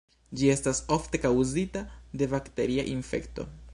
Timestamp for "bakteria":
2.33-2.87